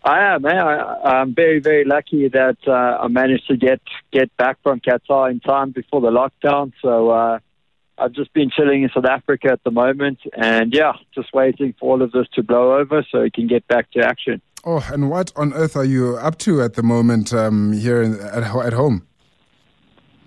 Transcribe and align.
I 0.05 0.35
am. 0.35 0.43
Man. 0.43 0.55
I, 0.55 1.21
am 1.21 1.33
very, 1.33 1.59
very 1.59 1.83
lucky 1.83 2.29
that 2.29 2.57
uh, 2.67 2.71
I 2.71 3.07
managed 3.07 3.47
to 3.47 3.57
get 3.57 3.81
get 4.11 4.35
back 4.37 4.59
from 4.61 4.79
Qatar 4.79 5.31
in 5.31 5.39
time 5.39 5.71
before 5.71 5.99
the 5.99 6.11
lockdown. 6.11 6.73
So 6.79 7.09
uh, 7.09 7.39
I've 7.97 8.11
just 8.11 8.31
been 8.31 8.51
chilling 8.51 8.83
in 8.83 8.89
South 8.93 9.05
Africa 9.05 9.49
at 9.51 9.63
the 9.63 9.71
moment, 9.71 10.19
and 10.37 10.71
yeah, 10.71 10.93
just 11.15 11.33
waiting 11.33 11.73
for 11.79 11.93
all 11.93 12.01
of 12.03 12.11
this 12.11 12.27
to 12.35 12.43
blow 12.43 12.77
over 12.77 13.03
so 13.11 13.23
we 13.23 13.31
can 13.31 13.47
get 13.47 13.67
back 13.67 13.89
to 13.91 14.01
action. 14.01 14.41
Oh, 14.63 14.87
and 14.93 15.09
what 15.09 15.33
on 15.35 15.53
earth 15.53 15.75
are 15.75 15.85
you 15.85 16.17
up 16.17 16.37
to 16.39 16.61
at 16.61 16.75
the 16.75 16.83
moment 16.83 17.33
um, 17.33 17.73
here 17.73 18.01
in, 18.01 18.19
at, 18.19 18.43
at 18.43 18.73
home? 18.73 19.07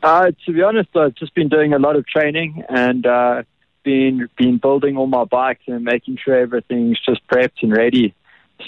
Uh, 0.03 0.31
to 0.47 0.53
be 0.53 0.63
honest, 0.63 0.91
I've 0.97 1.15
just 1.15 1.35
been 1.35 1.49
doing 1.49 1.73
a 1.73 1.79
lot 1.79 1.97
of 1.97 2.07
training 2.07 2.65
and 2.69 3.07
uh, 3.07 3.43
been 3.85 4.29
been 4.37 4.59
building 4.59 4.97
all 4.97 5.07
my 5.07 5.25
bikes 5.25 5.63
and 5.69 5.85
making 5.85 6.19
sure 6.25 6.35
everything's 6.35 6.99
just 7.05 7.25
prepped 7.29 7.63
and 7.63 7.73
ready. 7.73 8.15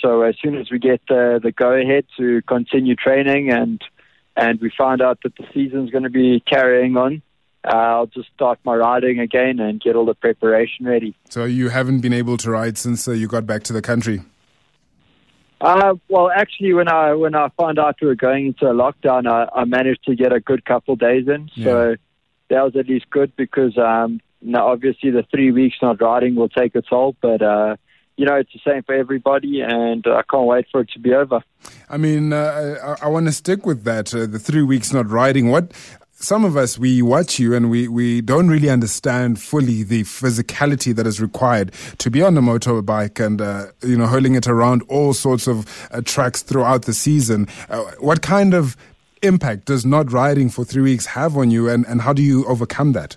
So 0.01 0.23
as 0.23 0.37
soon 0.43 0.57
as 0.57 0.71
we 0.71 0.79
get 0.79 1.01
the, 1.09 1.41
the 1.43 1.53
go 1.53 1.73
ahead 1.73 2.05
to 2.19 2.43
continue 2.43 2.95
training 2.95 3.51
and 3.51 3.83
and 4.37 4.61
we 4.61 4.71
find 4.77 5.03
out 5.03 5.19
that 5.25 5.35
the 5.37 5.45
season's 5.53 5.91
going 5.91 6.05
to 6.05 6.11
be 6.11 6.41
carrying 6.49 6.97
on, 6.97 7.21
uh, 7.65 7.77
I'll 7.77 8.07
just 8.07 8.29
start 8.35 8.59
my 8.65 8.75
riding 8.75 9.19
again 9.19 9.59
and 9.59 9.81
get 9.81 9.97
all 9.97 10.07
the 10.07 10.15
preparation 10.15 10.87
ready. 10.87 11.15
So 11.29 11.45
you 11.45 11.69
haven't 11.69 12.01
been 12.01 12.13
able 12.13 12.37
to 12.39 12.51
ride 12.51 12.79
since 12.79 13.07
uh, 13.07 13.13
you 13.13 13.27
got 13.27 13.45
back 13.45 13.65
to 13.65 13.73
the 13.73 13.83
country. 13.83 14.23
Uh, 15.61 15.95
well, 16.09 16.31
actually, 16.31 16.73
when 16.73 16.89
I 16.89 17.13
when 17.13 17.35
I 17.35 17.49
found 17.59 17.79
out 17.79 17.97
we 18.01 18.07
were 18.07 18.15
going 18.15 18.47
into 18.47 18.67
a 18.67 18.73
lockdown, 18.73 19.27
I, 19.27 19.47
I 19.55 19.65
managed 19.65 20.05
to 20.05 20.15
get 20.15 20.33
a 20.33 20.41
good 20.41 20.65
couple 20.65 20.97
days 20.97 21.29
in. 21.29 21.51
Yeah. 21.55 21.65
So 21.65 21.97
that 22.49 22.63
was 22.63 22.77
at 22.77 22.89
least 22.89 23.11
good 23.11 23.35
because 23.37 23.77
um, 23.77 24.21
now 24.41 24.69
obviously 24.69 25.11
the 25.11 25.25
three 25.31 25.53
weeks 25.53 25.77
not 25.83 26.01
riding 26.01 26.35
will 26.35 26.49
take 26.49 26.75
a 26.75 26.83
toll, 26.83 27.15
but 27.21 27.43
uh, 27.43 27.77
you 28.21 28.27
know, 28.27 28.35
it's 28.35 28.53
the 28.53 28.61
same 28.71 28.83
for 28.83 28.95
everybody, 28.95 29.63
and 29.63 30.05
I 30.07 30.21
can't 30.31 30.45
wait 30.45 30.67
for 30.71 30.83
it 30.83 30.91
to 30.91 30.99
be 30.99 31.15
over. 31.15 31.43
I 31.89 31.97
mean, 31.97 32.35
uh, 32.35 32.97
I, 33.01 33.07
I 33.07 33.09
want 33.09 33.25
to 33.29 33.33
stick 33.33 33.65
with 33.65 33.85
that. 33.85 34.15
Uh, 34.15 34.27
the 34.27 34.39
three 34.39 34.63
weeks 34.63 34.93
not 34.93 35.09
riding. 35.09 35.49
What 35.49 35.73
some 36.13 36.45
of 36.45 36.55
us 36.55 36.79
we 36.79 37.01
watch 37.01 37.39
you 37.39 37.55
and 37.55 37.71
we, 37.71 37.89
we 37.89 38.21
don't 38.21 38.49
really 38.49 38.69
understand 38.69 39.41
fully 39.41 39.83
the 39.83 40.03
physicality 40.03 40.95
that 40.95 41.07
is 41.07 41.19
required 41.19 41.73
to 41.97 42.11
be 42.11 42.21
on 42.21 42.37
a 42.37 42.43
motorbike 42.43 43.25
and 43.25 43.41
uh, 43.41 43.69
you 43.83 43.97
know 43.97 44.07
hurling 44.07 44.35
it 44.35 44.47
around 44.47 44.83
all 44.89 45.15
sorts 45.15 45.47
of 45.47 45.67
uh, 45.91 46.03
tracks 46.05 46.43
throughout 46.43 46.83
the 46.83 46.93
season. 46.93 47.49
Uh, 47.71 47.85
what 48.01 48.21
kind 48.21 48.53
of 48.53 48.77
impact 49.23 49.65
does 49.65 49.87
not 49.87 50.13
riding 50.13 50.51
for 50.51 50.63
three 50.63 50.83
weeks 50.83 51.07
have 51.07 51.39
on 51.39 51.51
you, 51.51 51.71
and, 51.71 51.87
and 51.87 52.03
how 52.03 52.13
do 52.13 52.23
you 52.23 52.45
overcome 52.45 52.93
that? 52.93 53.17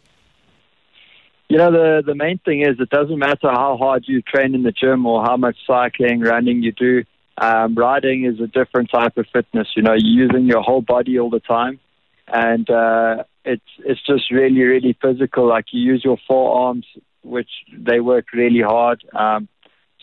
You 1.54 1.60
know, 1.60 1.72
the, 1.72 2.02
the 2.04 2.16
main 2.16 2.40
thing 2.40 2.62
is 2.62 2.80
it 2.80 2.90
doesn't 2.90 3.20
matter 3.20 3.52
how 3.52 3.78
hard 3.78 4.06
you 4.08 4.24
train 4.24 4.56
in 4.56 4.64
the 4.64 4.72
gym 4.72 5.06
or 5.06 5.22
how 5.22 5.38
much 5.38 5.56
cycling, 5.68 6.22
running 6.22 6.64
you 6.64 6.72
do. 6.72 7.04
Um, 7.38 7.76
riding 7.76 8.26
is 8.26 8.40
a 8.40 8.48
different 8.48 8.90
type 8.90 9.18
of 9.18 9.28
fitness. 9.32 9.68
You 9.76 9.84
know, 9.84 9.94
you're 9.96 10.26
using 10.26 10.48
your 10.48 10.64
whole 10.64 10.82
body 10.82 11.20
all 11.20 11.30
the 11.30 11.40
time, 11.40 11.80
and 12.28 12.68
uh, 12.72 13.26
it's 13.46 13.62
it's 13.86 14.02
just 14.04 14.32
really 14.32 14.64
really 14.64 14.98
physical. 15.00 15.48
Like 15.48 15.66
you 15.72 15.82
use 15.82 16.02
your 16.04 16.18
forearms, 16.28 16.88
which 17.22 17.52
they 17.72 18.00
work 18.00 18.34
really 18.34 18.62
hard. 18.62 19.04
Um, 19.14 19.48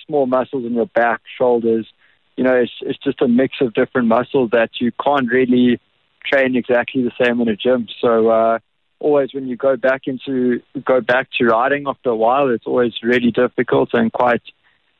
small 0.06 0.26
muscles 0.26 0.64
in 0.64 0.74
your 0.74 0.86
back, 0.86 1.20
shoulders. 1.36 1.88
You 2.36 2.44
know, 2.44 2.54
it's 2.54 2.74
it's 2.82 3.02
just 3.02 3.22
a 3.22 3.26
mix 3.26 3.56
of 3.60 3.74
different 3.74 4.06
muscles 4.06 4.50
that 4.52 4.70
you 4.80 4.92
can't 5.04 5.28
really 5.28 5.80
train 6.24 6.54
exactly 6.54 7.02
the 7.02 7.12
same 7.20 7.40
in 7.40 7.48
a 7.48 7.56
gym. 7.56 7.88
So 8.00 8.28
uh, 8.28 8.58
always 9.00 9.34
when 9.34 9.48
you 9.48 9.56
go 9.56 9.76
back 9.76 10.02
into 10.06 10.62
go 10.84 11.00
back 11.00 11.28
to 11.38 11.46
riding 11.46 11.84
after 11.86 12.10
a 12.10 12.16
while, 12.16 12.48
it's 12.48 12.66
always 12.66 12.92
really 13.02 13.30
difficult 13.30 13.90
and 13.92 14.12
quite 14.12 14.42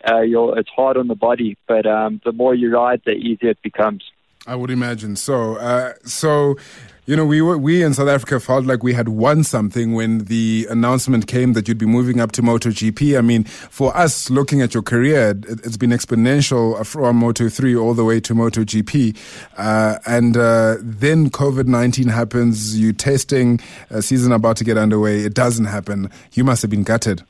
uh, 0.09 0.21
you're, 0.21 0.59
it's 0.59 0.71
hard 0.71 0.97
on 0.97 1.09
the 1.09 1.15
body. 1.15 1.57
But 1.69 1.87
um, 1.87 2.21
the 2.25 2.33
more 2.33 2.55
you 2.55 2.73
ride, 2.73 3.03
the 3.05 3.13
easier 3.13 3.51
it 3.51 3.63
becomes. 3.63 4.03
I 4.47 4.55
would 4.55 4.71
imagine 4.71 5.17
so. 5.17 5.57
Uh, 5.57 5.93
so, 6.05 6.57
you 7.05 7.15
know, 7.15 7.27
we 7.27 7.43
were, 7.43 7.59
we 7.59 7.83
in 7.83 7.93
South 7.93 8.09
Africa 8.09 8.41
felt 8.41 8.65
like 8.65 8.83
we 8.83 8.95
had 8.95 9.09
won 9.09 9.45
something 9.45 9.93
when 9.93 10.25
the 10.25 10.67
announcement 10.71 11.27
came 11.27 11.53
that 11.53 11.69
you'd 11.69 11.77
be 11.77 11.87
moving 11.87 12.21
up 12.21 12.33
to 12.33 12.43
MotoGP. 12.43 13.19
I 13.19 13.21
mean, 13.21 13.45
for 13.45 13.95
us 13.95 14.31
looking 14.31 14.63
at 14.63 14.73
your 14.73 14.83
career, 14.83 15.31
it, 15.31 15.65
has 15.65 15.77
been 15.77 15.91
exponential 15.91 16.87
from 16.87 17.17
Moto 17.17 17.51
three 17.51 17.77
all 17.77 17.93
the 17.93 18.05
way 18.05 18.19
to 18.21 18.35
MotoGP, 18.35 19.17
uh, 19.59 19.99
and 20.07 20.37
uh, 20.37 20.77
then 20.81 21.29
COVID 21.29 21.67
nineteen 21.67 22.09
happens. 22.09 22.79
You 22.79 22.95
testing, 22.95 23.61
a 23.91 24.01
season 24.01 24.33
about 24.33 24.57
to 24.57 24.65
get 24.65 24.79
underway. 24.79 25.21
It 25.21 25.35
doesn't 25.35 25.67
happen. 25.67 26.11
You 26.33 26.45
must 26.45 26.63
have 26.63 26.71
been 26.71 26.85
gutted. 26.85 27.23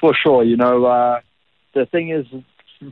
For 0.00 0.14
sure, 0.14 0.42
you 0.42 0.56
know. 0.56 0.86
Uh, 0.86 1.20
the 1.74 1.86
thing 1.86 2.10
is, 2.10 2.26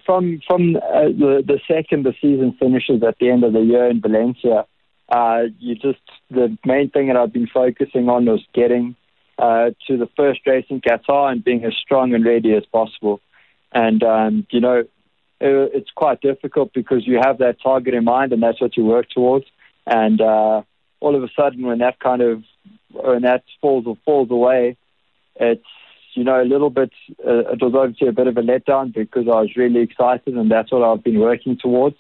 from 0.05 0.41
from 0.47 0.77
uh, 0.77 1.09
the 1.09 1.43
the 1.47 1.61
second 1.67 2.05
the 2.05 2.15
season 2.21 2.57
finishes 2.59 3.03
at 3.03 3.19
the 3.19 3.31
end 3.31 3.45
of 3.45 3.53
the 3.53 3.61
year 3.61 3.89
in 3.89 4.01
Valencia, 4.01 4.67
uh, 5.09 5.43
you 5.59 5.75
just 5.75 6.01
the 6.31 6.57
main 6.65 6.91
thing 6.91 7.09
that 7.09 7.17
I've 7.17 7.33
been 7.33 7.49
focusing 7.53 8.09
on 8.09 8.27
was 8.27 8.45
getting 8.55 8.97
uh, 9.39 9.71
to 9.87 9.97
the 9.97 10.09
first 10.17 10.41
race 10.47 10.67
in 10.69 10.81
Qatar 10.81 11.33
and 11.33 11.43
being 11.43 11.65
as 11.65 11.75
strong 11.75 12.15
and 12.15 12.25
ready 12.25 12.55
as 12.55 12.65
possible. 12.67 13.21
And 13.73 14.03
um, 14.03 14.47
you 14.51 14.61
know, 14.61 14.81
it, 15.41 15.71
it's 15.75 15.91
quite 15.95 16.21
difficult 16.21 16.73
because 16.75 17.07
you 17.07 17.19
have 17.23 17.39
that 17.39 17.61
target 17.63 17.95
in 17.95 18.05
mind 18.05 18.33
and 18.33 18.43
that's 18.43 18.61
what 18.61 18.77
you 18.77 18.85
work 18.85 19.09
towards. 19.09 19.47
And 19.87 20.21
uh, 20.21 20.63
all 21.01 21.17
of 21.17 21.23
a 21.23 21.29
sudden, 21.35 21.67
when 21.67 21.79
that 21.79 21.99
kind 22.01 22.21
of 22.21 22.43
when 22.91 23.23
that 23.23 23.45
falls 23.61 23.87
or 23.87 23.97
falls 24.05 24.31
away, 24.31 24.77
it's 25.37 25.65
you 26.19 26.25
know, 26.25 26.41
a 26.41 26.45
little 26.45 26.71
bit, 26.71 26.91
uh, 27.27 27.53
it 27.53 27.63
was 27.63 27.75
obviously 27.75 28.09
a 28.09 28.13
bit 28.13 28.27
of 28.27 28.37
a 28.37 28.43
letdown 28.43 28.93
because 28.93 29.27
I 29.27 29.41
was 29.41 29.57
really 29.57 29.81
excited 29.81 30.35
and 30.37 30.51
that's 30.51 30.71
what 30.73 30.83
I've 30.83 31.05
been 31.05 31.21
working 31.21 31.57
towards. 31.57 31.97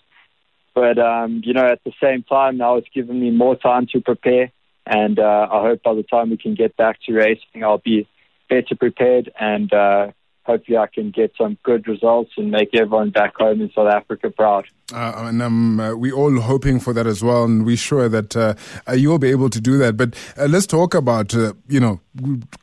But, 0.75 0.99
um, 0.99 1.43
you 1.45 1.55
know, 1.55 1.67
at 1.67 1.83
the 1.85 1.93
same 2.03 2.23
time, 2.23 2.57
now 2.57 2.77
it's 2.77 2.89
given 2.95 3.21
me 3.21 3.31
more 3.31 3.57
time 3.57 3.87
to 3.93 4.01
prepare. 4.01 4.53
And 4.87 5.19
uh, 5.19 5.49
I 5.51 5.63
hope 5.63 5.83
by 5.83 5.95
the 5.95 6.03
time 6.03 6.31
we 6.31 6.37
can 6.37 6.55
get 6.55 6.77
back 6.77 6.99
to 7.07 7.13
racing, 7.13 7.63
I'll 7.63 7.79
be 7.79 8.09
better 8.49 8.75
prepared 8.75 9.31
and 9.39 9.73
uh, 9.73 10.13
hopefully 10.49 10.79
I 10.79 10.87
can 10.87 11.11
get 11.11 11.33
some 11.37 11.59
good 11.63 11.87
results 11.87 12.33
and 12.39 12.51
make 12.51 12.75
everyone 12.75 13.11
back 13.11 13.37
home 13.37 13.61
in 13.61 13.71
South 13.73 13.93
Africa 13.93 14.31
proud. 14.31 14.67
Uh, 14.93 15.13
and 15.27 15.43
um, 15.43 15.79
uh, 15.79 15.95
we're 15.95 16.15
all 16.15 16.41
hoping 16.41 16.81
for 16.81 16.95
that 16.95 17.07
as 17.07 17.23
well, 17.23 17.45
and 17.45 17.67
we're 17.67 17.77
sure 17.77 18.09
that 18.09 18.35
uh, 18.35 18.55
uh 18.89 18.93
you'll 18.93 19.19
be 19.19 19.29
able 19.29 19.51
to 19.51 19.61
do 19.61 19.77
that. 19.77 19.99
But 19.99 20.17
uh, 20.39 20.47
let's 20.47 20.67
talk 20.67 20.95
about, 20.95 21.35
uh, 21.35 21.53
you 21.69 21.79
know, 21.79 22.01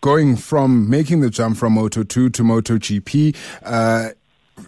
going 0.01 0.35
from 0.35 0.89
making 0.89 1.19
the 1.21 1.29
jump 1.29 1.57
from 1.57 1.73
Moto 1.73 2.01
2 2.03 2.31
to 2.31 2.43
Moto 2.43 2.77
GP 2.77 3.35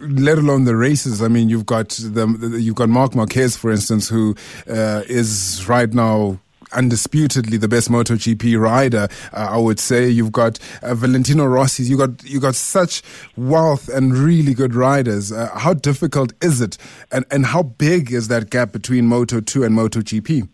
let 0.02 0.36
alone 0.36 0.64
the 0.64 0.76
races. 0.76 1.22
I 1.22 1.28
mean, 1.28 1.48
you've 1.48 1.64
got 1.64 1.88
the, 1.88 2.58
you've 2.60 2.74
got 2.74 2.90
Marc 2.90 3.14
Marquez, 3.14 3.56
for 3.56 3.70
instance, 3.70 4.06
who 4.06 4.36
uh, 4.68 5.02
is 5.08 5.66
right 5.66 5.92
now 5.92 6.38
undisputedly 6.72 7.56
the 7.56 7.68
best 7.68 7.90
MotoGP 7.90 8.58
rider. 8.58 9.08
Uh, 9.32 9.48
I 9.50 9.58
would 9.58 9.80
say 9.80 10.08
you've 10.08 10.32
got 10.32 10.58
uh, 10.82 10.94
Valentino 10.94 11.44
Rossi. 11.46 11.84
You 11.84 11.96
got 11.96 12.24
you 12.24 12.40
got 12.40 12.54
such 12.54 13.02
wealth 13.36 13.88
and 13.88 14.16
really 14.16 14.54
good 14.54 14.74
riders. 14.74 15.32
Uh, 15.32 15.50
how 15.54 15.74
difficult 15.74 16.32
is 16.42 16.60
it, 16.60 16.78
and 17.12 17.24
and 17.30 17.46
how 17.46 17.62
big 17.62 18.12
is 18.12 18.28
that 18.28 18.50
gap 18.50 18.72
between 18.72 19.06
Moto 19.06 19.40
Two 19.40 19.64
and 19.64 19.76
MotoGP? 19.76 20.48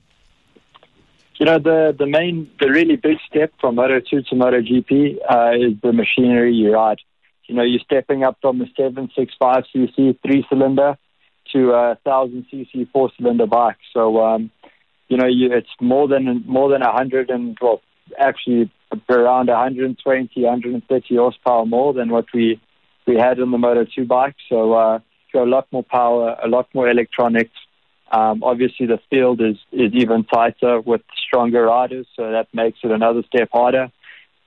You 1.36 1.46
know 1.46 1.58
the 1.58 1.94
the 1.98 2.06
main 2.06 2.50
the 2.60 2.70
really 2.70 2.96
big 2.96 3.18
step 3.28 3.52
from 3.60 3.74
Moto 3.74 4.00
Two 4.00 4.22
to 4.22 4.34
MotoGP 4.34 5.16
uh, 5.28 5.52
is 5.54 5.80
the 5.82 5.92
machinery 5.92 6.54
you 6.54 6.72
ride. 6.72 6.98
You 7.46 7.56
know 7.56 7.62
you're 7.62 7.80
stepping 7.80 8.22
up 8.22 8.38
from 8.40 8.60
a 8.60 8.66
seven 8.76 9.10
six 9.16 9.34
five 9.38 9.64
cc 9.74 10.18
three 10.24 10.46
cylinder 10.48 10.96
to 11.52 11.72
a 11.72 11.98
thousand 12.04 12.46
cc 12.52 12.88
four 12.92 13.10
cylinder 13.18 13.46
bike. 13.46 13.76
So 13.92 14.24
um, 14.24 14.50
you 15.08 15.16
know, 15.16 15.26
you, 15.26 15.52
it's 15.52 15.68
more 15.80 16.08
than 16.08 16.44
more 16.46 16.70
than 16.70 16.80
100 16.80 17.30
and 17.30 17.56
well, 17.60 17.80
actually 18.18 18.70
around 19.08 19.48
120, 19.48 20.42
130 20.42 21.16
horsepower 21.16 21.66
more 21.66 21.92
than 21.92 22.10
what 22.10 22.26
we 22.32 22.60
we 23.06 23.16
had 23.16 23.38
on 23.38 23.50
the 23.50 23.58
Moto 23.58 23.84
2 23.84 24.06
bike. 24.06 24.36
So 24.48 24.72
uh, 24.72 24.98
a 25.34 25.44
lot 25.44 25.66
more 25.72 25.82
power, 25.82 26.36
a 26.42 26.48
lot 26.48 26.68
more 26.74 26.88
electronics. 26.88 27.56
Um, 28.10 28.42
obviously, 28.42 28.86
the 28.86 29.00
field 29.10 29.40
is 29.40 29.56
is 29.72 29.92
even 29.94 30.24
tighter 30.24 30.80
with 30.80 31.02
stronger 31.26 31.64
riders, 31.64 32.06
so 32.14 32.30
that 32.30 32.48
makes 32.52 32.78
it 32.84 32.90
another 32.90 33.22
step 33.26 33.48
harder. 33.52 33.90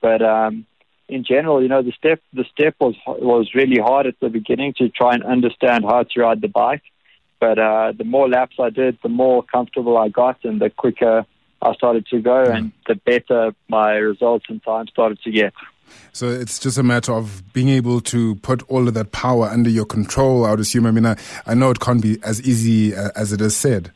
But 0.00 0.22
um, 0.22 0.66
in 1.08 1.24
general, 1.24 1.62
you 1.62 1.68
know, 1.68 1.82
the 1.82 1.92
step 1.92 2.20
the 2.32 2.44
step 2.52 2.76
was 2.80 2.94
was 3.06 3.54
really 3.54 3.80
hard 3.80 4.06
at 4.06 4.14
the 4.20 4.28
beginning 4.28 4.74
to 4.78 4.88
try 4.88 5.14
and 5.14 5.24
understand 5.24 5.84
how 5.84 6.04
to 6.04 6.20
ride 6.20 6.40
the 6.40 6.48
bike. 6.48 6.82
But 7.40 7.58
uh, 7.58 7.92
the 7.96 8.04
more 8.04 8.28
laps 8.28 8.56
I 8.58 8.70
did, 8.70 8.98
the 9.02 9.08
more 9.08 9.42
comfortable 9.42 9.96
I 9.96 10.08
got, 10.08 10.44
and 10.44 10.60
the 10.60 10.70
quicker 10.70 11.24
I 11.62 11.74
started 11.74 12.06
to 12.08 12.20
go, 12.20 12.44
and 12.44 12.72
the 12.86 12.94
better 12.94 13.52
my 13.68 13.92
results 13.92 14.46
and 14.48 14.62
time 14.62 14.86
started 14.88 15.20
to 15.22 15.30
get. 15.30 15.52
So 16.12 16.28
it's 16.28 16.58
just 16.58 16.78
a 16.78 16.82
matter 16.82 17.12
of 17.12 17.42
being 17.52 17.68
able 17.68 18.00
to 18.02 18.34
put 18.36 18.62
all 18.68 18.88
of 18.88 18.94
that 18.94 19.12
power 19.12 19.46
under 19.46 19.70
your 19.70 19.84
control. 19.84 20.44
I 20.44 20.50
would 20.50 20.60
assume. 20.60 20.86
I 20.86 20.90
mean, 20.90 21.06
I, 21.06 21.16
I 21.46 21.54
know 21.54 21.70
it 21.70 21.80
can't 21.80 22.02
be 22.02 22.18
as 22.22 22.42
easy 22.42 22.94
uh, 22.94 23.10
as 23.16 23.32
it 23.32 23.40
is 23.40 23.56
said. 23.56 23.92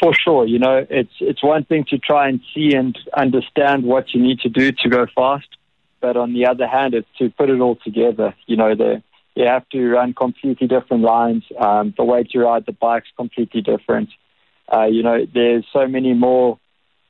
For 0.00 0.12
sure, 0.12 0.46
you 0.46 0.58
know, 0.58 0.84
it's 0.90 1.14
it's 1.20 1.42
one 1.42 1.64
thing 1.64 1.84
to 1.88 1.98
try 1.98 2.28
and 2.28 2.40
see 2.54 2.74
and 2.74 2.98
understand 3.16 3.84
what 3.84 4.12
you 4.12 4.20
need 4.20 4.40
to 4.40 4.48
do 4.48 4.72
to 4.72 4.88
go 4.88 5.06
fast, 5.14 5.48
but 6.00 6.16
on 6.16 6.34
the 6.34 6.46
other 6.46 6.66
hand, 6.66 6.94
it's 6.94 7.08
to 7.18 7.30
put 7.30 7.48
it 7.48 7.60
all 7.60 7.76
together. 7.76 8.34
You 8.46 8.56
know, 8.56 8.74
the 8.74 9.02
you 9.34 9.46
have 9.46 9.68
to 9.70 9.88
run 9.88 10.14
completely 10.14 10.66
different 10.66 11.02
lines. 11.02 11.44
Um, 11.58 11.94
the 11.96 12.04
way 12.04 12.22
to 12.24 12.38
ride 12.38 12.66
the 12.66 12.72
bike's 12.72 13.08
completely 13.16 13.62
different. 13.62 14.10
Uh, 14.72 14.84
you 14.84 15.02
know, 15.02 15.26
there's 15.32 15.64
so 15.72 15.86
many 15.86 16.14
more 16.14 16.58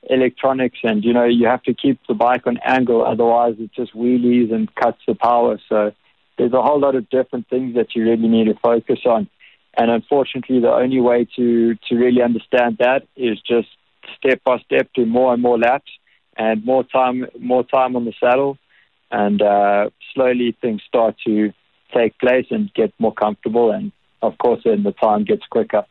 electronics, 0.09 0.79
and 0.83 1.03
you 1.03 1.13
know, 1.13 1.25
you 1.25 1.47
have 1.47 1.63
to 1.63 1.73
keep 1.73 1.99
the 2.07 2.13
bike 2.13 2.45
on 2.45 2.57
angle, 2.63 3.05
otherwise 3.05 3.55
it 3.59 3.71
just 3.73 3.93
wheelies 3.93 4.53
and 4.53 4.73
cuts 4.75 4.99
the 5.07 5.15
power. 5.15 5.59
So 5.69 5.93
there's 6.37 6.53
a 6.53 6.61
whole 6.61 6.79
lot 6.79 6.95
of 6.95 7.09
different 7.09 7.47
things 7.49 7.75
that 7.75 7.95
you 7.95 8.03
really 8.03 8.27
need 8.27 8.45
to 8.45 8.55
focus 8.55 8.99
on. 9.05 9.29
And 9.77 9.91
unfortunately, 9.91 10.59
the 10.59 10.71
only 10.71 11.01
way 11.01 11.27
to, 11.35 11.75
to 11.89 11.95
really 11.95 12.21
understand 12.21 12.77
that 12.79 13.03
is 13.15 13.39
just 13.41 13.67
step 14.17 14.41
by 14.43 14.59
step 14.59 14.89
do 14.93 15.05
more 15.05 15.33
and 15.33 15.41
more 15.41 15.57
laps 15.57 15.91
and 16.37 16.63
more 16.63 16.83
time 16.83 17.25
more 17.39 17.63
time 17.63 17.95
on 17.95 18.05
the 18.05 18.13
saddle, 18.19 18.57
and 19.11 19.41
uh, 19.41 19.89
slowly 20.13 20.55
things 20.61 20.81
start 20.87 21.15
to 21.25 21.53
take 21.95 22.17
place 22.19 22.47
and 22.49 22.73
get 22.73 22.93
more 22.99 23.13
comfortable. 23.13 23.71
And 23.71 23.91
of 24.21 24.37
course, 24.37 24.61
then 24.65 24.83
the 24.83 24.91
time 24.91 25.23
gets 25.23 25.43
quicker. 25.49 25.85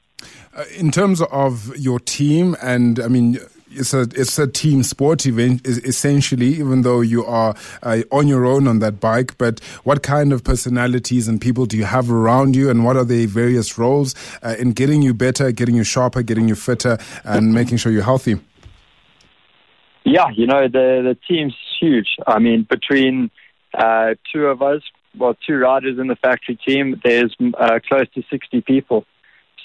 Uh, 0.56 0.64
in 0.76 0.90
terms 0.90 1.20
of 1.22 1.76
your 1.76 1.98
team, 2.00 2.56
and 2.62 3.00
I 3.00 3.08
mean, 3.08 3.38
it's 3.74 3.92
a 3.92 4.02
it's 4.14 4.38
a 4.38 4.46
team 4.46 4.82
sport 4.82 5.26
event 5.26 5.66
essentially, 5.66 6.54
even 6.54 6.82
though 6.82 7.00
you 7.00 7.24
are 7.24 7.54
uh, 7.82 8.02
on 8.12 8.28
your 8.28 8.44
own 8.46 8.68
on 8.68 8.78
that 8.78 9.00
bike. 9.00 9.36
But 9.38 9.60
what 9.84 10.02
kind 10.02 10.32
of 10.32 10.44
personalities 10.44 11.28
and 11.28 11.40
people 11.40 11.66
do 11.66 11.76
you 11.76 11.84
have 11.84 12.10
around 12.10 12.56
you, 12.56 12.70
and 12.70 12.84
what 12.84 12.96
are 12.96 13.04
the 13.04 13.26
various 13.26 13.78
roles 13.78 14.14
uh, 14.42 14.54
in 14.58 14.72
getting 14.72 15.02
you 15.02 15.14
better, 15.14 15.50
getting 15.52 15.74
you 15.74 15.84
sharper, 15.84 16.22
getting 16.22 16.48
you 16.48 16.54
fitter, 16.54 16.98
and 17.24 17.52
making 17.52 17.78
sure 17.78 17.92
you're 17.92 18.02
healthy? 18.02 18.40
Yeah, 20.04 20.28
you 20.34 20.46
know 20.46 20.68
the 20.68 21.02
the 21.02 21.18
team's 21.28 21.54
huge. 21.80 22.16
I 22.26 22.38
mean, 22.38 22.66
between 22.68 23.30
uh, 23.76 24.14
two 24.32 24.46
of 24.46 24.62
us, 24.62 24.82
well, 25.16 25.36
two 25.46 25.56
riders 25.56 25.98
in 25.98 26.06
the 26.06 26.16
factory 26.16 26.56
team, 26.56 27.00
there's 27.04 27.34
uh, 27.58 27.78
close 27.86 28.08
to 28.14 28.22
60 28.30 28.60
people. 28.62 29.04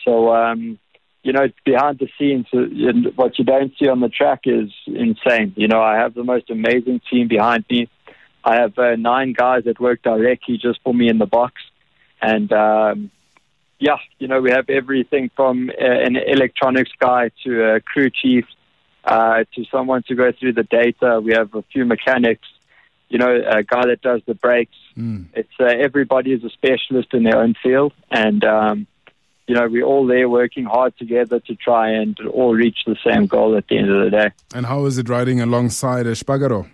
So 0.05 0.33
um, 0.33 0.79
you 1.23 1.33
know, 1.33 1.47
behind 1.65 1.99
the 1.99 2.07
scenes, 2.17 2.47
uh, 2.53 3.09
what 3.15 3.37
you 3.37 3.45
don't 3.45 3.73
see 3.77 3.87
on 3.87 3.99
the 3.99 4.09
track 4.09 4.41
is 4.45 4.69
insane. 4.87 5.53
You 5.55 5.67
know, 5.67 5.81
I 5.81 5.97
have 5.97 6.13
the 6.13 6.23
most 6.23 6.49
amazing 6.49 7.01
team 7.09 7.27
behind 7.27 7.65
me. 7.69 7.89
I 8.43 8.55
have 8.55 8.77
uh, 8.77 8.95
nine 8.95 9.33
guys 9.33 9.65
that 9.65 9.79
work 9.79 10.01
directly 10.01 10.57
just 10.57 10.79
for 10.83 10.93
me 10.93 11.09
in 11.09 11.17
the 11.17 11.25
box. 11.25 11.55
And, 12.21 12.51
um, 12.53 13.11
yeah, 13.79 13.97
you 14.17 14.27
know, 14.27 14.41
we 14.41 14.51
have 14.51 14.69
everything 14.69 15.29
from 15.35 15.69
uh, 15.69 15.83
an 15.83 16.15
electronics 16.15 16.91
guy 16.99 17.31
to 17.43 17.75
a 17.75 17.81
crew 17.81 18.09
chief 18.09 18.45
uh, 19.03 19.43
to 19.55 19.65
someone 19.71 20.03
to 20.07 20.15
go 20.15 20.31
through 20.31 20.53
the 20.53 20.63
data. 20.63 21.19
We 21.21 21.33
have 21.33 21.53
a 21.53 21.63
few 21.73 21.85
mechanics, 21.85 22.47
you 23.09 23.17
know, 23.17 23.29
a 23.29 23.63
guy 23.63 23.85
that 23.87 24.01
does 24.01 24.21
the 24.25 24.35
brakes. 24.35 24.75
Mm. 24.99 25.27
It's 25.33 25.57
uh, 25.59 25.65
everybody 25.65 26.33
is 26.33 26.43
a 26.43 26.49
specialist 26.49 27.13
in 27.13 27.23
their 27.23 27.39
own 27.39 27.55
field. 27.63 27.93
And, 28.11 28.43
um, 28.43 28.87
you 29.47 29.55
know, 29.55 29.67
we're 29.67 29.85
all 29.85 30.05
there 30.05 30.27
working 30.27 30.65
hard 30.65 30.97
together 30.97 31.39
to 31.39 31.55
try 31.55 31.91
and 31.91 32.19
all 32.27 32.53
reach 32.53 32.79
the 32.85 32.97
same 33.07 33.25
goal 33.25 33.55
at 33.55 33.67
the 33.69 33.77
end 33.77 33.89
of 33.89 34.03
the 34.03 34.11
day. 34.11 34.31
And 34.53 34.65
how 34.65 34.85
is 34.85 34.97
it 34.97 35.07
riding 35.07 35.39
alongside 35.39 36.05
Espargaro? 36.05 36.69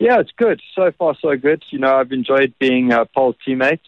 Yeah, 0.00 0.20
it's 0.20 0.32
good. 0.36 0.60
So 0.74 0.92
far, 0.92 1.16
so 1.20 1.36
good. 1.36 1.62
You 1.70 1.78
know, 1.78 1.96
I've 1.96 2.12
enjoyed 2.12 2.54
being 2.58 2.92
a 2.92 3.04
Pol's 3.04 3.36
teammate, 3.46 3.80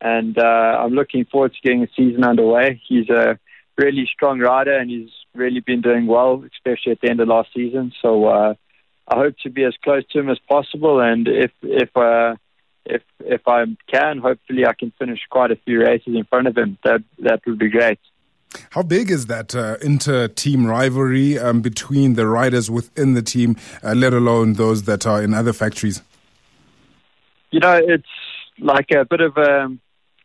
and 0.00 0.38
uh, 0.38 0.42
I'm 0.42 0.92
looking 0.92 1.24
forward 1.24 1.54
to 1.54 1.60
getting 1.62 1.80
the 1.80 1.88
season 1.96 2.24
underway. 2.24 2.80
He's 2.86 3.08
a 3.08 3.38
really 3.76 4.08
strong 4.12 4.38
rider, 4.38 4.76
and 4.76 4.90
he's 4.90 5.10
really 5.34 5.60
been 5.60 5.80
doing 5.80 6.06
well, 6.06 6.44
especially 6.52 6.92
at 6.92 7.00
the 7.00 7.10
end 7.10 7.20
of 7.20 7.28
last 7.28 7.50
season. 7.54 7.92
So 8.00 8.26
uh, 8.26 8.54
I 9.08 9.16
hope 9.16 9.36
to 9.44 9.50
be 9.50 9.64
as 9.64 9.74
close 9.84 10.04
to 10.10 10.18
him 10.18 10.28
as 10.28 10.38
possible, 10.48 11.00
and 11.00 11.28
if 11.28 11.52
if 11.62 11.96
uh, 11.96 12.34
if 12.84 13.02
if 13.20 13.42
I 13.46 13.64
can, 13.90 14.18
hopefully 14.18 14.66
I 14.66 14.72
can 14.72 14.92
finish 14.98 15.20
quite 15.30 15.50
a 15.50 15.56
few 15.56 15.80
races 15.80 16.14
in 16.14 16.24
front 16.24 16.48
of 16.48 16.56
him. 16.56 16.78
That 16.84 17.02
that 17.20 17.40
would 17.46 17.58
be 17.58 17.68
great. 17.68 17.98
How 18.70 18.82
big 18.82 19.10
is 19.10 19.26
that 19.26 19.54
uh, 19.54 19.76
inter-team 19.82 20.66
rivalry 20.66 21.38
um, 21.38 21.60
between 21.60 22.14
the 22.14 22.26
riders 22.26 22.70
within 22.70 23.14
the 23.14 23.22
team, 23.22 23.56
uh, 23.82 23.92
let 23.94 24.14
alone 24.14 24.54
those 24.54 24.84
that 24.84 25.06
are 25.06 25.22
in 25.22 25.34
other 25.34 25.52
factories? 25.52 26.00
You 27.50 27.60
know, 27.60 27.78
it's 27.82 28.06
like 28.58 28.90
a 28.90 29.04
bit 29.04 29.20
of 29.20 29.36
a. 29.36 29.68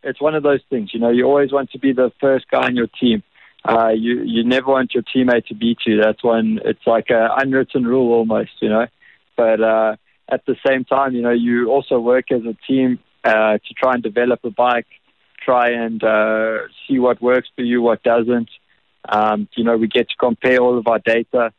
It's 0.04 0.20
one 0.20 0.34
of 0.34 0.42
those 0.42 0.62
things. 0.70 0.92
You 0.94 1.00
know, 1.00 1.10
you 1.10 1.26
always 1.26 1.52
want 1.52 1.72
to 1.72 1.80
be 1.80 1.94
the 1.94 2.12
first 2.20 2.46
guy 2.50 2.68
in 2.68 2.76
your 2.76 2.88
team. 2.88 3.22
Uh, 3.64 3.90
you 3.90 4.22
you 4.24 4.44
never 4.44 4.72
want 4.72 4.94
your 4.94 5.04
teammate 5.04 5.46
to 5.48 5.54
beat 5.54 5.80
you. 5.86 6.02
That's 6.02 6.24
one. 6.24 6.60
It's 6.66 6.86
like 6.86 7.10
an 7.10 7.30
unwritten 7.38 7.86
rule 7.86 8.14
almost. 8.14 8.52
You 8.60 8.70
know, 8.70 8.88
but 9.38 9.62
uh, 9.62 9.96
at 10.30 10.46
the 10.46 10.56
same 10.66 10.84
time, 10.86 11.14
you 11.14 11.22
know, 11.22 11.32
you 11.32 11.70
also 11.70 12.00
work 12.00 12.32
as 12.32 12.42
a 12.42 12.56
team 12.68 13.00
uh, 13.24 13.58
to 13.58 13.74
try 13.78 13.94
and 13.94 14.02
develop 14.02 14.40
a 14.44 14.50
bike, 14.50 14.88
try 15.44 15.70
and 15.70 16.04
uh, 16.04 16.60
see 16.88 16.98
what 16.98 17.22
works 17.22 17.50
for 17.56 17.62
you, 17.64 17.82
what 17.82 18.02
doesn't. 18.02 18.50
Um, 19.08 19.48
you 19.56 19.64
know, 19.64 19.78
we 19.78 19.88
get 19.88 20.10
to 20.10 20.16
compare 20.18 20.60
all 20.60 20.78
of 20.78 20.88
our 20.88 21.00
data. 21.00 21.54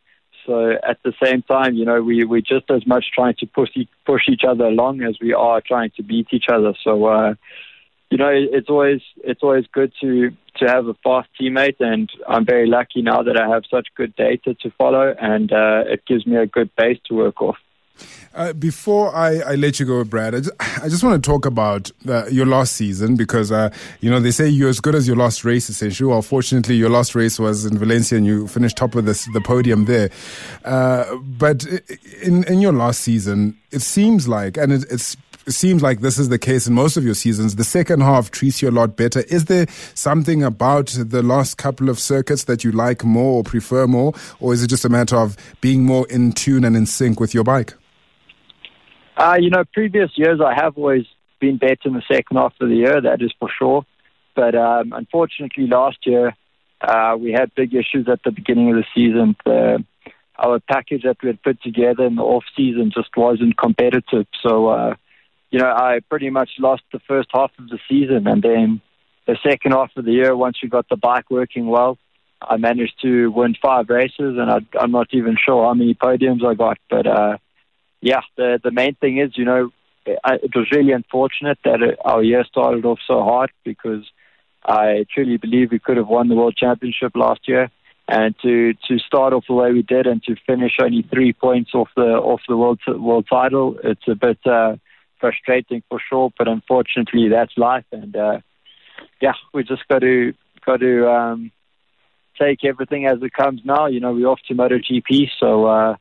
So 0.46 0.70
at 0.70 0.99
the 1.04 1.12
same 1.22 1.43
time, 1.43 1.75
you 1.75 1.84
know, 1.84 2.02
we 2.02 2.25
we're 2.25 2.40
just 2.40 2.69
as 2.70 2.84
much 2.87 3.06
trying 3.14 3.34
to 3.38 3.46
push 3.46 3.70
push 4.04 4.22
each 4.28 4.43
other 4.49 4.64
along 4.64 5.02
as 5.02 5.16
we 5.20 5.32
are 5.32 5.60
trying 5.60 5.90
to 5.96 6.02
beat 6.02 6.28
each 6.32 6.46
other. 6.52 6.75
So, 6.82 7.04
uh, 7.06 7.34
you 8.12 8.19
know, 8.19 8.29
it's 8.31 8.69
always 8.69 9.00
it's 9.25 9.43
always 9.43 9.64
good 9.73 9.91
to 10.03 10.32
to 10.59 10.67
have 10.67 10.87
a 10.87 10.93
fast 11.03 11.31
teammate, 11.41 11.81
and 11.81 12.11
I'm 12.29 12.44
very 12.44 12.69
lucky 12.69 13.00
now 13.00 13.23
that 13.23 13.41
I 13.41 13.49
have 13.49 13.62
such 13.70 13.88
good 13.97 14.14
data 14.17 14.53
to 14.53 14.70
follow, 14.73 15.14
and 15.19 15.50
uh, 15.50 15.85
it 15.87 16.05
gives 16.06 16.26
me 16.26 16.37
a 16.37 16.47
good 16.47 16.69
base 16.76 16.99
to 17.06 17.14
work 17.14 17.41
off. 17.41 17.56
Uh, 18.35 18.53
before 18.53 19.14
I, 19.14 19.38
I, 19.38 19.55
let 19.55 19.81
you 19.81 19.87
go, 19.87 20.03
Brad, 20.05 20.35
I 20.35 20.41
just, 20.41 20.53
I 20.61 20.88
just 20.88 21.05
want 21.05 21.23
to 21.23 21.31
talk 21.31 21.47
about 21.47 21.91
uh, 22.09 22.26
your 22.26 22.47
last 22.47 22.75
season 22.75 23.14
because, 23.14 23.53
uh, 23.53 23.70
you 24.00 24.11
know, 24.11 24.20
they 24.20 24.31
say 24.31 24.49
you're 24.49 24.70
as 24.70 24.81
good 24.81 24.94
as 24.94 25.06
your 25.06 25.17
last 25.17 25.44
race, 25.44 25.69
essentially. 25.69 26.09
Well, 26.09 26.23
fortunately, 26.23 26.76
your 26.76 26.88
last 26.88 27.14
race 27.14 27.38
was 27.38 27.67
in 27.67 27.76
Valencia 27.79 28.17
and 28.17 28.26
you 28.26 28.49
finished 28.49 28.79
top 28.79 28.94
of 28.94 29.05
the, 29.05 29.29
the 29.35 29.43
podium 29.43 29.85
there. 29.85 30.11
Uh, 30.64 31.17
but 31.17 31.67
in, 32.23 32.44
in 32.44 32.62
your 32.62 32.73
last 32.73 33.00
season, 33.00 33.59
it 33.71 33.83
seems 33.83 34.26
like, 34.26 34.57
and 34.57 34.73
it, 34.73 34.87
it's 34.90 35.14
it 35.14 35.31
seems 35.49 35.82
like 35.82 36.00
this 36.00 36.18
is 36.18 36.28
the 36.28 36.38
case 36.38 36.66
in 36.66 36.75
most 36.75 36.96
of 36.96 37.04
your 37.04 37.14
seasons. 37.14 37.56
The 37.56 37.64
second 37.64 38.00
half 38.00 38.30
treats 38.30 38.62
you 38.62 38.68
a 38.68 38.70
lot 38.70 38.96
better. 38.96 39.20
Is 39.20 39.46
there 39.46 39.66
something 39.94 40.42
about 40.42 40.88
the 40.88 41.22
last 41.22 41.56
couple 41.58 41.88
of 41.88 41.99
circuits 41.99 42.44
that 42.44 42.64
you 42.64 42.72
like 42.72 43.04
more 43.04 43.38
or 43.38 43.42
prefer 43.42 43.87
more, 43.87 44.12
or 44.40 44.52
is 44.52 44.62
it 44.62 44.68
just 44.68 44.84
a 44.84 44.88
matter 44.88 45.16
of 45.16 45.37
being 45.61 45.84
more 45.84 46.06
in 46.08 46.32
tune 46.32 46.64
and 46.64 46.76
in 46.76 46.87
sync 46.87 47.18
with 47.18 47.34
your 47.34 47.44
bike? 47.44 47.75
Uh, 49.16 49.37
you 49.38 49.50
know, 49.50 49.64
previous 49.72 50.11
years 50.16 50.40
I 50.40 50.54
have 50.54 50.76
always 50.78 51.06
been 51.40 51.58
better 51.58 51.87
in 51.87 51.94
the 51.94 52.02
second 52.11 52.37
half 52.37 52.54
of 52.61 52.68
the 52.68 52.76
year, 52.76 53.00
that 53.00 53.20
is 53.20 53.32
for 53.38 53.49
sure. 53.58 53.84
But 54.34 54.54
um, 54.54 54.92
unfortunately, 54.92 55.66
last 55.66 55.99
year 56.06 56.34
uh, 56.80 57.16
we 57.18 57.32
had 57.32 57.54
big 57.54 57.75
issues 57.75 58.08
at 58.11 58.22
the 58.25 58.30
beginning 58.30 58.70
of 58.70 58.76
the 58.76 58.84
season. 58.94 59.37
The, 59.44 59.84
our 60.38 60.61
package 60.61 61.02
that 61.02 61.18
we 61.22 61.28
had 61.28 61.42
put 61.42 61.62
together 61.62 62.04
in 62.04 62.16
the 62.16 62.22
off 62.22 62.44
season 62.56 62.90
just 62.94 63.11
wasn't 63.16 63.58
competitive. 63.58 64.26
So, 64.42 64.68
uh, 64.68 64.94
you 65.52 65.61
know, 65.61 65.71
I 65.71 66.00
pretty 66.11 66.30
much 66.30 66.50
lost 66.59 66.82
the 66.92 66.99
first 67.06 67.28
half 67.32 67.52
of 67.61 67.68
the 67.68 67.78
season, 67.88 68.26
and 68.26 68.42
then 68.42 68.80
the 69.28 69.38
second 69.49 69.73
half 69.73 69.92
of 69.97 70.04
the 70.04 70.11
year, 70.12 70.35
once 70.35 70.56
we 70.61 70.68
got 70.68 70.88
the 70.88 70.97
bike 70.97 71.30
working 71.30 71.68
well, 71.68 71.97
I 72.40 72.56
managed 72.56 73.00
to 73.02 73.30
win 73.30 73.54
five 73.62 73.88
races, 73.88 74.37
and 74.40 74.50
I, 74.50 74.59
I'm 74.80 74.90
not 74.90 75.09
even 75.12 75.37
sure 75.37 75.64
how 75.64 75.75
many 75.75 75.94
podiums 75.94 76.44
I 76.44 76.54
got, 76.54 76.78
but. 76.90 77.06
Uh, 77.06 77.37
yeah, 78.02 78.21
the 78.37 78.61
the 78.62 78.73
main 78.73 78.97
thing 78.97 79.18
is, 79.18 79.38
you 79.38 79.44
know, 79.44 79.71
it 80.04 80.54
was 80.54 80.71
really 80.73 80.92
unfortunate 80.92 81.59
that 81.64 81.80
it, 81.80 81.99
our 82.04 82.23
year 82.23 82.44
started 82.44 82.85
off 82.85 82.99
so 83.06 83.23
hard 83.23 83.50
because 83.64 84.04
I 84.64 85.06
truly 85.14 85.37
believe 85.37 85.71
we 85.71 85.78
could 85.78 85.97
have 85.97 86.09
won 86.09 86.28
the 86.28 86.35
world 86.35 86.56
championship 86.56 87.12
last 87.14 87.47
year, 87.47 87.71
and 88.09 88.35
to 88.42 88.75
to 88.88 88.99
start 88.99 89.32
off 89.32 89.44
the 89.49 89.54
way 89.54 89.73
we 89.73 89.82
did 89.82 90.09
and 90.09 90.23
to 90.25 90.35
finish 90.47 90.73
only 90.82 91.02
three 91.02 91.32
points 91.32 91.71
off 91.75 91.88
the 91.97 92.02
off 92.02 92.42
the 92.49 92.56
world 92.56 92.80
world 92.88 93.26
title, 93.30 93.78
it's 93.85 94.09
a 94.09 94.16
bit 94.16 94.38
uh, 94.47 94.75
frustrating 95.23 95.83
for 95.88 95.99
sure. 96.11 96.31
But 96.37 96.49
unfortunately, 96.49 97.31
that's 97.31 97.57
life, 97.57 97.87
and 97.93 98.14
uh, 98.14 98.41
yeah, 99.23 99.33
we 99.55 99.64
just 99.64 99.88
got 99.88 100.00
to 100.00 100.35
got 100.67 100.81
to 100.81 101.11
um, 101.11 101.50
take 102.38 102.62
everything 102.64 103.07
as 103.07 103.23
it 103.23 103.33
comes 103.33 103.62
now. 103.64 103.87
You 103.87 104.00
know, 104.00 104.12
we're 104.12 104.26
off 104.26 104.41
to 104.49 104.55
MotoGP, 104.55 105.31
so 105.41 105.64
uh, 105.64 105.97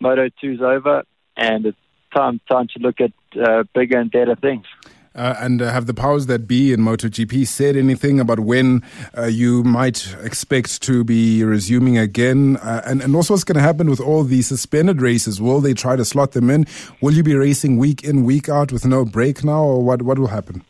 Moto 0.00 0.28
2's 0.42 0.60
over 0.60 1.04
and 1.36 1.66
it's 1.66 1.78
time 2.14 2.40
time 2.50 2.68
to 2.68 2.78
look 2.80 3.00
at 3.00 3.12
uh, 3.40 3.64
bigger 3.74 3.98
and 3.98 4.10
better 4.10 4.36
things. 4.36 4.66
Uh, 5.14 5.34
and 5.40 5.60
uh, 5.60 5.70
have 5.70 5.86
the 5.86 5.94
powers 5.94 6.26
that 6.26 6.48
be 6.48 6.72
in 6.72 6.80
MotoGP 6.80 7.46
said 7.46 7.76
anything 7.76 8.18
about 8.18 8.40
when 8.40 8.82
uh, 9.16 9.26
you 9.26 9.62
might 9.62 10.14
expect 10.22 10.82
to 10.82 11.04
be 11.04 11.44
resuming 11.44 11.98
again? 11.98 12.56
Uh, 12.56 12.82
and, 12.86 13.02
and 13.02 13.14
also, 13.14 13.34
what's 13.34 13.44
going 13.44 13.56
to 13.56 13.62
happen 13.62 13.90
with 13.90 14.00
all 14.00 14.24
these 14.24 14.46
suspended 14.46 15.02
races? 15.02 15.40
Will 15.40 15.60
they 15.60 15.74
try 15.74 15.96
to 15.96 16.04
slot 16.04 16.32
them 16.32 16.48
in? 16.48 16.66
Will 17.00 17.12
you 17.12 17.22
be 17.22 17.34
racing 17.34 17.76
week 17.76 18.02
in, 18.04 18.24
week 18.24 18.48
out 18.48 18.72
with 18.72 18.86
no 18.86 19.04
break 19.04 19.44
now, 19.44 19.62
or 19.62 19.84
what, 19.84 20.02
what 20.02 20.18
will 20.18 20.28
happen? 20.28 20.64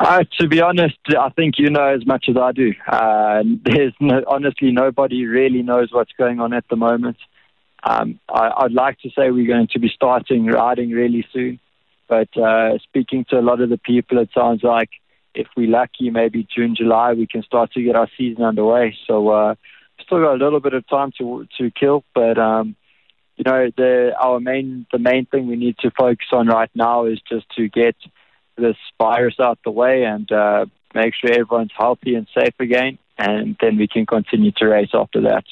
Uh, 0.00 0.24
to 0.40 0.48
be 0.48 0.62
honest, 0.62 0.96
I 1.10 1.28
think 1.28 1.58
you 1.58 1.68
know 1.68 1.86
as 1.94 2.06
much 2.06 2.24
as 2.28 2.36
I 2.36 2.52
do. 2.52 2.72
Uh, 2.88 3.42
there's 3.64 3.92
no, 4.00 4.22
honestly 4.26 4.72
nobody 4.72 5.26
really 5.26 5.62
knows 5.62 5.90
what's 5.92 6.12
going 6.16 6.40
on 6.40 6.54
at 6.54 6.64
the 6.70 6.76
moment. 6.76 7.18
Um, 7.82 8.18
I, 8.28 8.62
would 8.62 8.72
like 8.72 8.98
to 9.00 9.10
say 9.10 9.30
we're 9.30 9.46
going 9.46 9.68
to 9.72 9.78
be 9.78 9.90
starting 9.94 10.46
riding 10.46 10.90
really 10.90 11.26
soon, 11.32 11.60
but 12.10 12.36
uh, 12.36 12.76
speaking 12.82 13.24
to 13.30 13.38
a 13.38 13.40
lot 13.40 13.60
of 13.60 13.70
the 13.70 13.78
people, 13.78 14.18
it 14.18 14.30
sounds 14.34 14.64
like 14.64 14.90
if 15.32 15.46
we're 15.56 15.70
lucky, 15.70 16.10
maybe 16.10 16.46
June, 16.54 16.74
July, 16.76 17.12
we 17.12 17.28
can 17.28 17.44
start 17.44 17.72
to 17.72 17.82
get 17.82 17.94
our 17.94 18.08
season 18.18 18.42
underway. 18.42 18.96
So 19.06 19.28
uh, 19.28 19.54
still 20.04 20.20
got 20.20 20.34
a 20.34 20.44
little 20.44 20.58
bit 20.58 20.74
of 20.74 20.86
time 20.88 21.12
to 21.18 21.46
to 21.58 21.70
kill, 21.70 22.02
but 22.12 22.36
um, 22.36 22.74
you 23.36 23.44
know 23.44 23.70
the 23.76 24.12
our 24.20 24.40
main 24.40 24.86
the 24.92 24.98
main 24.98 25.26
thing 25.26 25.46
we 25.46 25.54
need 25.54 25.78
to 25.78 25.92
focus 25.96 26.26
on 26.32 26.48
right 26.48 26.70
now 26.74 27.06
is 27.06 27.20
just 27.28 27.46
to 27.56 27.68
get 27.68 27.94
this 28.56 28.76
virus 28.98 29.36
out 29.40 29.60
the 29.64 29.70
way 29.70 30.02
and 30.02 30.30
uh, 30.32 30.66
make 30.94 31.14
sure 31.14 31.30
everyone's 31.30 31.70
healthy 31.78 32.16
and 32.16 32.26
safe 32.36 32.54
again, 32.58 32.98
and 33.18 33.56
then 33.60 33.76
we 33.76 33.86
can 33.86 34.04
continue 34.04 34.50
to 34.56 34.66
race 34.66 34.90
after 34.94 35.20
that. 35.22 35.44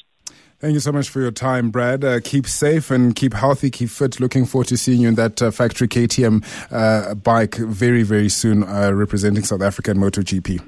Thank 0.59 0.73
you 0.73 0.81
so 0.81 0.91
much 0.91 1.07
for 1.07 1.21
your 1.21 1.31
time, 1.31 1.69
Brad. 1.69 2.03
Uh, 2.03 2.19
keep 2.21 2.45
safe 2.45 2.91
and 2.91 3.15
keep 3.15 3.33
healthy, 3.33 3.69
keep 3.69 3.89
fit. 3.89 4.19
Looking 4.19 4.45
forward 4.45 4.67
to 4.67 4.77
seeing 4.77 4.99
you 4.99 5.07
in 5.07 5.15
that 5.15 5.41
uh, 5.41 5.51
factory 5.51 5.87
KTM 5.87 6.43
uh, 6.69 7.15
bike 7.15 7.55
very, 7.55 8.03
very 8.03 8.27
soon, 8.27 8.65
uh, 8.65 8.91
representing 8.91 9.45
South 9.45 9.61
Africa 9.61 9.91
in 9.91 9.97
MotoGP. 9.97 10.61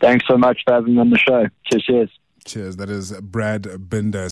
Thanks 0.00 0.24
so 0.26 0.38
much 0.38 0.62
for 0.64 0.72
having 0.72 0.94
me 0.94 1.00
on 1.00 1.10
the 1.10 1.18
show. 1.18 1.44
Cheers. 1.66 1.84
Cheers. 1.84 2.10
Cheers. 2.46 2.76
That 2.76 2.88
is 2.88 3.12
Brad 3.20 3.90
Binder. 3.90 4.26